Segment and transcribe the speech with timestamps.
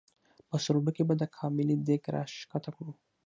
[0.49, 2.91] په سروبي کې به د قابلي دیګ را ښکته کړو؟